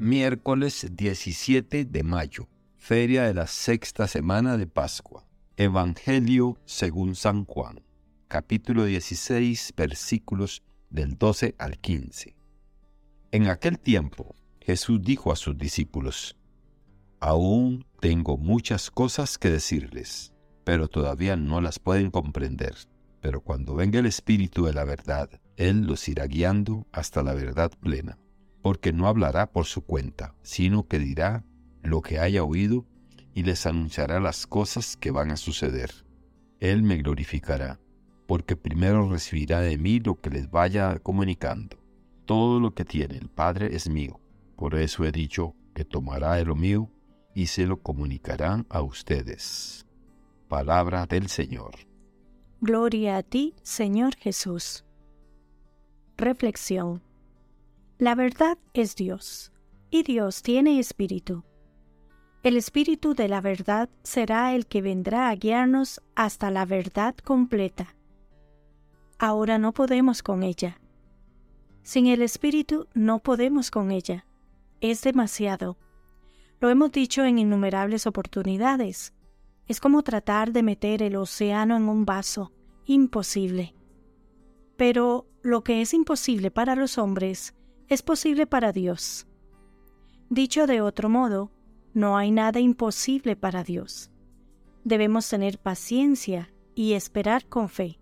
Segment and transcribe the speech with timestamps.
[0.00, 5.26] Miércoles 17 de mayo, feria de la sexta semana de Pascua.
[5.56, 7.82] Evangelio según San Juan,
[8.28, 12.36] capítulo 16, versículos del 12 al 15.
[13.32, 16.36] En aquel tiempo, Jesús dijo a sus discípulos,
[17.18, 22.76] Aún tengo muchas cosas que decirles, pero todavía no las pueden comprender.
[23.20, 27.72] Pero cuando venga el Espíritu de la verdad, Él los irá guiando hasta la verdad
[27.80, 28.16] plena,
[28.62, 31.44] porque no hablará por su cuenta, sino que dirá
[31.82, 32.84] lo que haya oído
[33.34, 35.90] y les anunciará las cosas que van a suceder.
[36.60, 37.80] Él me glorificará,
[38.26, 41.78] porque primero recibirá de mí lo que les vaya comunicando.
[42.26, 44.20] Todo lo que tiene el Padre es mío,
[44.56, 46.90] por eso he dicho que tomará de lo mío
[47.34, 49.86] y se lo comunicarán a ustedes.
[50.48, 51.76] Palabra del Señor.
[52.60, 54.84] Gloria a ti, Señor Jesús.
[56.16, 57.07] Reflexión.
[57.98, 59.50] La verdad es Dios,
[59.90, 61.42] y Dios tiene espíritu.
[62.44, 67.96] El espíritu de la verdad será el que vendrá a guiarnos hasta la verdad completa.
[69.18, 70.80] Ahora no podemos con ella.
[71.82, 74.26] Sin el espíritu no podemos con ella.
[74.80, 75.76] Es demasiado.
[76.60, 79.12] Lo hemos dicho en innumerables oportunidades.
[79.66, 82.52] Es como tratar de meter el océano en un vaso.
[82.84, 83.74] Imposible.
[84.76, 87.56] Pero lo que es imposible para los hombres
[87.88, 89.26] es posible para Dios.
[90.28, 91.50] Dicho de otro modo,
[91.94, 94.10] no hay nada imposible para Dios.
[94.84, 97.98] Debemos tener paciencia y esperar con fe.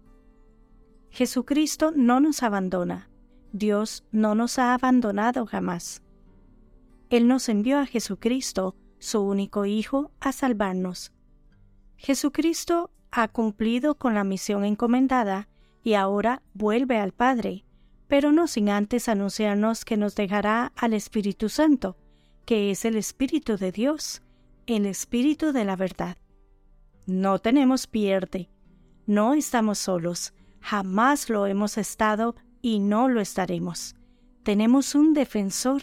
[1.10, 3.08] Jesucristo no nos abandona.
[3.52, 6.02] Dios no nos ha abandonado jamás.
[7.08, 11.12] Él nos envió a Jesucristo, su único Hijo, a salvarnos.
[11.96, 15.48] Jesucristo ha cumplido con la misión encomendada
[15.82, 17.65] y ahora vuelve al Padre,
[18.08, 21.96] pero no sin antes anunciarnos que nos dejará al Espíritu Santo,
[22.44, 24.22] que es el Espíritu de Dios,
[24.66, 26.16] el Espíritu de la verdad.
[27.06, 28.50] No tenemos pierde,
[29.06, 33.94] no estamos solos, jamás lo hemos estado y no lo estaremos.
[34.42, 35.82] Tenemos un defensor,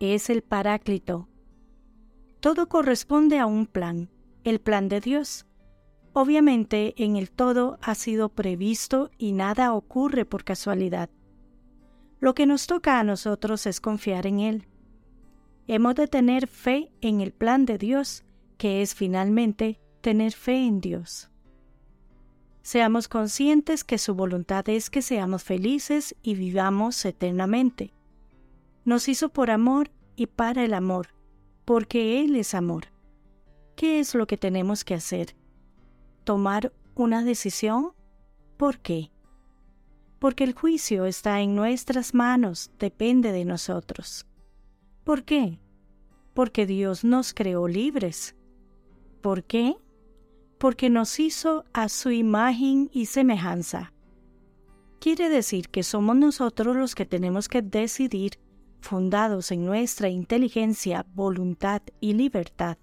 [0.00, 1.28] es el Paráclito.
[2.40, 4.10] Todo corresponde a un plan,
[4.44, 5.46] el plan de Dios,
[6.14, 11.08] Obviamente en el todo ha sido previsto y nada ocurre por casualidad.
[12.22, 14.68] Lo que nos toca a nosotros es confiar en Él.
[15.66, 18.24] Hemos de tener fe en el plan de Dios,
[18.56, 21.28] que es finalmente tener fe en Dios.
[22.62, 27.92] Seamos conscientes que su voluntad es que seamos felices y vivamos eternamente.
[28.84, 31.08] Nos hizo por amor y para el amor,
[31.64, 32.84] porque Él es amor.
[33.74, 35.34] ¿Qué es lo que tenemos que hacer?
[36.24, 37.92] tomar una decisión?
[38.56, 39.10] ¿Por qué?
[40.22, 44.24] Porque el juicio está en nuestras manos, depende de nosotros.
[45.02, 45.58] ¿Por qué?
[46.32, 48.36] Porque Dios nos creó libres.
[49.20, 49.74] ¿Por qué?
[50.58, 53.92] Porque nos hizo a su imagen y semejanza.
[55.00, 58.38] Quiere decir que somos nosotros los que tenemos que decidir,
[58.80, 62.78] fundados en nuestra inteligencia, voluntad y libertad,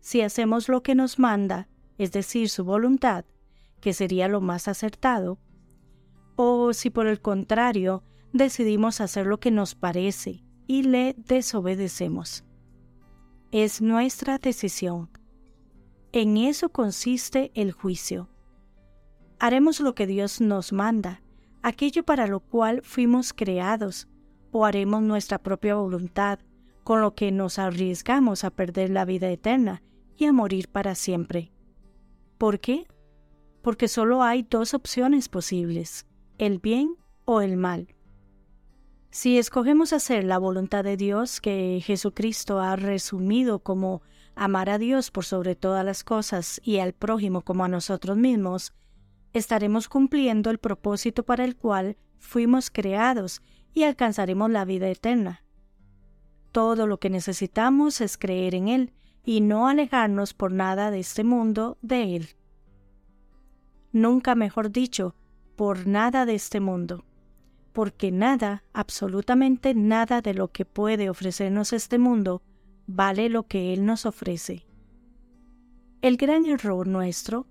[0.00, 1.68] si hacemos lo que nos manda
[1.98, 3.26] es decir, su voluntad,
[3.80, 5.38] que sería lo más acertado,
[6.42, 8.02] o si por el contrario
[8.32, 12.44] decidimos hacer lo que nos parece y le desobedecemos.
[13.52, 15.10] Es nuestra decisión.
[16.12, 18.30] En eso consiste el juicio.
[19.38, 21.22] Haremos lo que Dios nos manda,
[21.60, 24.08] aquello para lo cual fuimos creados,
[24.50, 26.38] o haremos nuestra propia voluntad,
[26.84, 29.82] con lo que nos arriesgamos a perder la vida eterna
[30.16, 31.52] y a morir para siempre.
[32.38, 32.86] ¿Por qué?
[33.60, 36.06] Porque solo hay dos opciones posibles,
[36.40, 36.96] el bien
[37.26, 37.94] o el mal.
[39.10, 44.00] Si escogemos hacer la voluntad de Dios que Jesucristo ha resumido como
[44.34, 48.72] amar a Dios por sobre todas las cosas y al prójimo como a nosotros mismos,
[49.34, 53.42] estaremos cumpliendo el propósito para el cual fuimos creados
[53.74, 55.44] y alcanzaremos la vida eterna.
[56.52, 58.94] Todo lo que necesitamos es creer en Él
[59.26, 62.28] y no alejarnos por nada de este mundo de Él.
[63.92, 65.14] Nunca mejor dicho,
[65.60, 67.04] por nada de este mundo,
[67.74, 72.40] porque nada, absolutamente nada de lo que puede ofrecernos este mundo,
[72.86, 74.64] vale lo que Él nos ofrece.
[76.00, 77.46] El gran error nuestro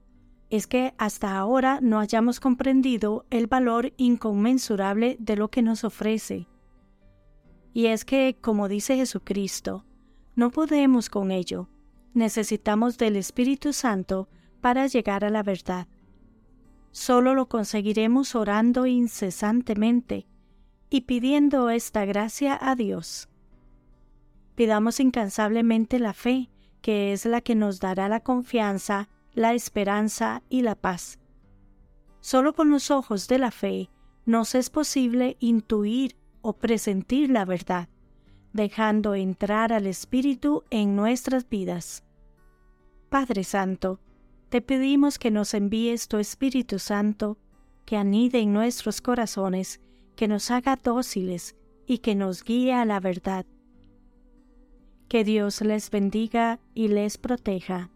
[0.50, 6.48] es que hasta ahora no hayamos comprendido el valor inconmensurable de lo que nos ofrece.
[7.76, 9.86] Y es que, como dice Jesucristo,
[10.36, 11.70] no podemos con ello.
[12.16, 14.30] Necesitamos del Espíritu Santo
[14.62, 15.88] para llegar a la verdad.
[16.92, 20.26] Solo lo conseguiremos orando incesantemente
[20.90, 23.30] y pidiendo esta gracia a Dios.
[24.56, 26.50] Pidamos incansablemente la fe,
[26.82, 31.20] que es la que nos dará la confianza, la esperanza y la paz.
[32.20, 33.90] Solo con los ojos de la fe
[34.26, 37.88] nos es posible intuir o presentir la verdad,
[38.54, 42.04] dejando entrar al Espíritu en nuestras vidas.
[43.10, 44.00] Padre Santo,
[44.50, 47.38] te pedimos que nos envíes tu Espíritu Santo,
[47.86, 49.80] que anide en nuestros corazones,
[50.16, 51.56] que nos haga dóciles
[51.86, 53.46] y que nos guíe a la verdad
[55.10, 57.90] que Dios les bendiga y les proteja.